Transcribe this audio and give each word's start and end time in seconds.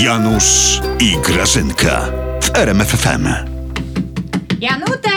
Janusz 0.00 0.80
i 1.00 1.16
Grażynka 1.24 2.00
w 2.42 2.56
RMFFM. 2.56 3.26
Janutek! 4.60 5.12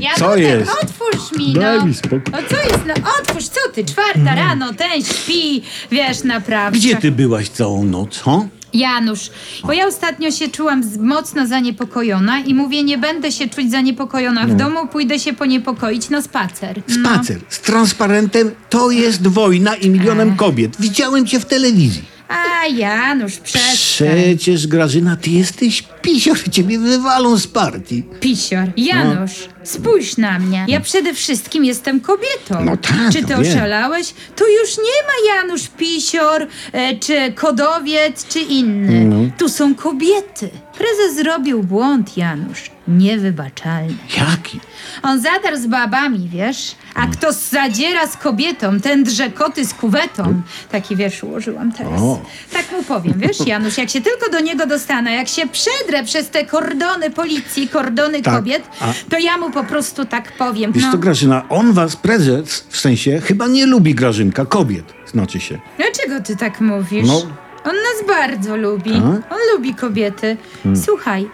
Janutek, 0.00 0.18
Co 0.18 0.36
jest? 0.36 0.70
otwórz 0.82 1.38
mi, 1.38 1.52
Daj 1.52 1.78
no. 1.78 1.86
mi 1.86 1.94
spokój. 1.94 2.20
No 2.32 2.38
co 2.50 2.56
jest, 2.56 2.78
no 2.86 2.94
otwórz, 3.20 3.44
co 3.44 3.60
ty, 3.74 3.84
czwarta 3.84 4.34
rano, 4.34 4.74
ten 4.74 5.04
śpi, 5.04 5.62
wiesz, 5.90 6.24
naprawdę. 6.24 6.78
Gdzie 6.78 6.96
ty 6.96 7.10
byłaś 7.10 7.48
całą 7.48 7.84
noc, 7.84 8.18
ho? 8.18 8.46
Janusz, 8.74 9.30
bo 9.64 9.72
ja 9.72 9.86
ostatnio 9.86 10.30
się 10.30 10.48
czułam 10.48 10.82
z, 10.84 10.96
mocno 10.98 11.46
zaniepokojona 11.46 12.40
i 12.40 12.54
mówię, 12.54 12.84
nie 12.84 12.98
będę 12.98 13.32
się 13.32 13.48
czuć 13.48 13.70
zaniepokojona 13.70 14.46
w 14.46 14.54
domu, 14.56 14.86
pójdę 14.86 15.18
się 15.18 15.32
poniepokoić 15.32 16.08
na 16.10 16.22
spacer. 16.22 16.82
No. 16.88 17.08
Spacer 17.14 17.38
z 17.48 17.60
transparentem 17.60 18.50
to 18.70 18.90
jest 18.90 19.26
wojna 19.28 19.74
i 19.74 19.90
milionem 19.90 20.36
kobiet. 20.36 20.76
Widziałem 20.80 21.26
cię 21.26 21.40
w 21.40 21.44
telewizji. 21.44 22.12
A 22.32 22.66
Janusz, 22.66 23.36
przestań. 23.36 23.76
Przecież 23.76 24.66
Grażyna, 24.66 25.16
ty 25.16 25.30
jesteś 25.30 25.84
pisior, 26.02 26.38
ciebie 26.50 26.78
wywalą 26.78 27.38
z 27.38 27.46
partii. 27.46 28.02
Pisior. 28.20 28.64
Janusz, 28.76 29.32
spójrz 29.62 30.16
na 30.16 30.38
mnie. 30.38 30.64
Ja 30.68 30.80
przede 30.80 31.14
wszystkim 31.14 31.64
jestem 31.64 32.00
kobietą. 32.00 32.64
No 32.64 32.76
tak, 32.76 33.12
Czy 33.12 33.20
ty 33.22 33.26
wiem. 33.28 33.40
oszalałeś? 33.40 34.14
Tu 34.36 34.44
już 34.60 34.76
nie 34.78 34.84
ma 35.06 35.34
Janusz 35.36 35.68
Pisior, 35.68 36.46
e, 36.72 36.96
czy 36.98 37.32
Kodowiec, 37.32 38.26
czy 38.28 38.40
inny. 38.40 39.04
Tu 39.38 39.48
są 39.48 39.74
kobiety. 39.74 40.50
Prezes 40.78 41.16
zrobił 41.16 41.62
błąd, 41.62 42.16
Janusz. 42.16 42.70
Niewybaczalny. 42.88 43.94
Jaki? 44.16 44.60
On 45.02 45.20
zadarł 45.20 45.56
z 45.56 45.66
babami, 45.66 46.28
wiesz? 46.28 46.74
A 46.94 47.06
kto 47.06 47.32
zadziera 47.32 48.06
z 48.06 48.16
kobietą, 48.16 48.80
ten 48.80 49.04
drze 49.04 49.30
koty 49.30 49.64
z 49.64 49.74
kuwetą. 49.74 50.42
Taki 50.70 50.96
wiersz 50.96 51.22
ułożyłam 51.24 51.72
teraz. 51.72 52.00
O. 52.02 52.22
Tak 52.52 52.72
mu 52.72 52.82
powiem, 52.82 53.14
wiesz, 53.16 53.46
Janusz, 53.46 53.78
jak 53.78 53.90
się 53.90 54.00
tylko 54.00 54.30
do 54.30 54.40
niego 54.40 54.66
dostanę, 54.66 55.12
jak 55.12 55.28
się 55.28 55.42
przedrę 55.48 56.04
przez 56.04 56.30
te 56.30 56.46
kordony 56.46 57.10
policji, 57.10 57.68
kordony 57.68 58.22
Tak, 58.22 58.34
kobiet, 58.34 58.62
a- 58.80 58.92
to 59.10 59.18
ja 59.18 59.38
mu 59.38 59.50
po 59.50 59.64
prostu 59.64 60.04
tak 60.04 60.32
powiem. 60.32 60.72
Wiesz 60.72 60.84
No, 60.84 60.92
to 60.92 60.98
Grażyna, 60.98 61.48
on 61.48 61.72
was, 61.72 61.96
prezes, 61.96 62.66
w 62.68 62.76
sensie, 62.80 63.20
chyba 63.20 63.46
nie 63.46 63.66
lubi 63.66 63.94
Grażynka, 63.94 64.46
kobiet, 64.46 64.84
znaczy 65.06 65.40
się. 65.40 65.58
dlaczego 65.76 66.20
ty 66.24 66.36
tak 66.36 66.60
mówisz? 66.60 67.06
No. 67.06 67.22
On 67.64 67.72
nas 67.74 68.16
bardzo 68.16 68.56
lubi. 68.56 68.90
Tak? 68.92 69.02
On 69.32 69.38
lubi 69.54 69.74
kobiety. 69.74 70.36
Słuchaj, 70.84 71.28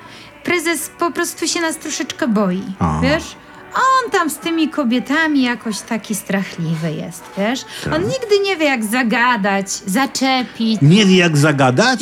prezes 0.45 0.91
po 0.99 1.11
prostu 1.11 1.49
się 1.49 1.61
nas 1.61 1.77
troszeczkę 1.77 2.29
boi, 2.29 2.63
A. 2.79 3.01
wiesz? 3.03 3.37
On 3.75 4.11
tam 4.11 4.31
z 4.31 4.37
tymi 4.39 4.69
kobietami 4.69 5.43
jakoś 5.43 5.81
taki 5.81 6.15
strachliwy 6.15 6.93
jest, 6.93 7.25
wiesz? 7.39 7.61
Tak. 7.85 7.95
On 7.95 8.03
nigdy 8.03 8.39
nie 8.45 8.57
wie, 8.57 8.65
jak 8.65 8.85
zagadać, 8.85 9.71
zaczepić. 9.71 10.79
Nie 10.83 11.07
wie 11.07 11.17
jak 11.17 11.37
zagadać? 11.37 12.01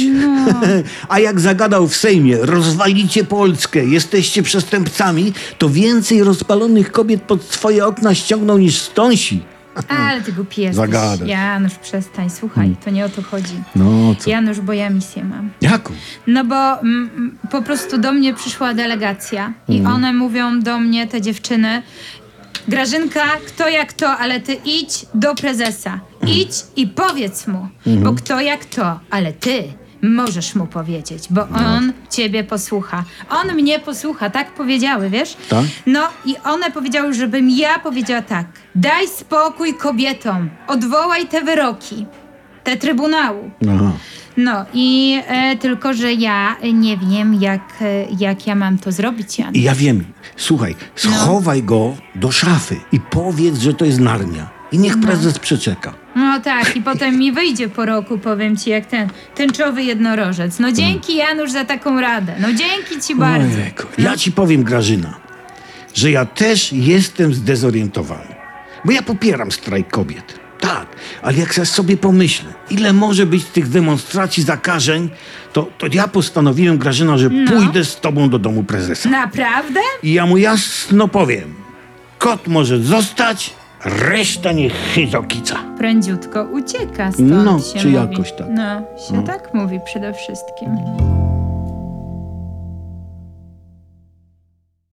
A 1.09 1.19
jak 1.19 1.41
zagadał 1.41 1.89
w 1.89 1.97
Sejmie, 1.97 2.39
rozwalicie 2.41 3.25
Polskę, 3.25 3.85
jesteście 3.85 4.43
przestępcami, 4.43 5.33
to 5.59 5.69
więcej 5.69 6.23
rozpalonych 6.25 6.93
kobiet 6.93 7.23
pod 7.23 7.43
swoje 7.43 7.87
okna 7.87 8.15
ściągnął 8.15 8.59
niż 8.59 8.79
stąsi. 8.79 9.43
Ale 9.89 10.21
ty 10.21 10.33
głupi 10.33 10.61
jesteś. 10.61 10.77
Zagadać. 10.77 11.29
Janusz, 11.29 11.75
przestań, 11.75 12.31
słuchaj, 12.31 12.77
to 12.85 12.91
nie 12.91 13.05
o 13.05 13.09
to 13.09 13.23
chodzi. 13.23 13.63
No 13.77 14.15
co? 14.19 14.31
Janusz, 14.31 14.61
bo 14.61 14.73
ja 14.73 14.91
misję 14.91 15.25
mam. 15.25 15.51
Jaką? 15.61 15.95
No 16.27 16.45
bo 16.45 16.81
mm, 16.81 17.11
mm, 17.17 17.39
po 17.51 17.63
prostu 17.63 17.99
do 17.99 18.13
mnie 18.13 18.35
przyszła 18.35 18.75
delegacja 18.75 19.53
i 19.69 19.77
Mhm. 19.79 19.95
one 19.97 20.13
mówią 20.13 20.61
do 20.61 20.79
mnie, 20.79 21.07
te 21.07 21.21
dziewczyny, 21.21 21.83
Grażynka, 22.69 23.25
kto 23.47 23.69
jak 23.69 23.93
to, 23.93 24.09
ale 24.19 24.41
ty 24.41 24.55
idź 24.65 25.07
do 25.15 25.35
prezesa. 25.35 26.01
Mhm. 26.21 26.39
Idź 26.39 26.53
i 26.77 26.87
powiedz 26.87 27.47
mu, 27.47 27.69
bo 27.87 28.13
kto 28.13 28.41
jak 28.41 28.65
to, 28.65 29.01
ale 29.11 29.33
ty 29.33 29.63
możesz 30.15 30.55
mu 30.55 30.67
powiedzieć, 30.67 31.25
bo 31.31 31.47
No. 31.51 31.59
on 31.59 31.93
ciebie 32.11 32.45
posłucha. 32.45 33.05
On 33.31 33.55
mnie 33.55 33.79
posłucha, 33.79 34.31
tak 34.31 34.55
powiedziały, 34.55 35.11
wiesz? 35.11 35.37
Tak? 35.49 35.65
No 35.87 36.09
i 36.25 36.35
one 36.45 36.71
powiedziały, 36.71 37.15
żebym 37.15 37.51
ja 37.51 37.79
powiedziała 37.79 38.23
tak. 38.23 38.47
Daj 38.75 39.09
spokój 39.09 39.75
kobietom, 39.75 40.51
odwołaj 40.69 41.27
te 41.27 41.43
wyroki, 41.43 42.07
te 42.65 42.77
trybunału. 42.77 43.51
Aha. 43.71 43.93
No 44.37 44.65
i 44.75 45.19
e, 45.27 45.57
tylko, 45.57 45.95
że 45.95 46.13
ja 46.13 46.57
nie 46.75 46.97
wiem, 46.97 47.35
jak, 47.35 47.63
e, 47.81 48.05
jak 48.19 48.47
ja 48.47 48.55
mam 48.55 48.79
to 48.79 48.93
zrobić, 48.93 49.39
Jan. 49.39 49.55
Ja 49.55 49.75
wiem, 49.75 50.05
słuchaj, 50.37 50.75
schowaj 50.95 51.63
go 51.63 51.97
do 52.15 52.33
szafy 52.33 52.77
i 52.93 53.01
powiedz, 53.01 53.59
że 53.59 53.75
to 53.75 53.85
jest 53.85 54.01
narnia. 54.01 54.56
I 54.73 54.79
niech 54.79 55.01
prezes 55.01 55.39
przeczeka. 55.39 55.95
No 56.17 56.41
tak, 56.41 56.77
i 56.77 56.83
potem 56.83 57.19
mi 57.19 57.33
wyjdzie 57.33 57.69
po 57.69 57.87
roku, 57.87 58.19
powiem 58.19 58.57
ci, 58.57 58.71
jak 58.71 58.87
ten 58.87 59.09
tęczowy 59.35 59.83
jednorożec. 59.83 60.59
No 60.59 60.73
dzięki, 60.73 61.17
Janusz, 61.17 61.51
za 61.51 61.65
taką 61.65 62.01
radę. 62.01 62.35
No 62.41 62.49
dzięki 62.53 63.01
ci 63.07 63.15
bardzo. 63.15 63.57
Ojejku, 63.59 63.83
Ja 63.99 64.17
ci 64.17 64.33
powiem, 64.33 64.63
Grażyna, 64.65 65.15
że 65.95 66.11
ja 66.11 66.25
też 66.25 66.73
jestem 66.73 67.35
zdezorientowany. 67.35 68.35
Bo 68.85 68.93
ja 68.93 69.03
popieram 69.03 69.53
strajk 69.53 69.89
kobiet. 69.91 70.39
Tak, 70.61 70.87
ale 71.23 71.37
jak 71.37 71.57
ja 71.57 71.65
sobie 71.65 71.97
pomyślę, 71.97 72.55
ile 72.71 72.93
może 72.93 73.27
być 73.27 73.45
tych 73.45 73.69
demonstracji 73.69 74.43
zakażeń, 74.43 75.11
to, 75.53 75.69
to 75.79 75.87
ja 75.93 76.09
postanowiłem, 76.09 76.79
Grażyna, 76.79 77.19
że 77.19 77.31
pójdę 77.31 77.85
z 77.85 78.01
tobą 78.01 78.29
do 78.31 78.39
domu 78.39 78.65
prezesa. 78.65 79.09
Naprawdę? 79.09 79.81
I 80.03 80.13
ja 80.13 80.27
mu 80.27 80.37
jasno 80.37 81.09
powiem, 81.09 81.55
kot 82.19 82.49
może 82.49 82.79
zostać, 82.79 83.55
reszta 83.87 84.53
niech 84.53 84.73
chyzokica. 84.95 85.57
Prędziutko 85.79 86.43
ucieka 86.45 87.13
stąd 87.13 87.31
No, 87.31 87.59
się 87.59 87.79
czy 87.79 87.89
mówi. 87.91 87.95
jakoś 87.95 88.33
tak. 88.33 88.47
No, 88.51 88.81
się 89.09 89.25
tak 89.25 89.55
mówi 89.55 89.81
przede 89.81 90.13
wszystkim. 90.13 90.71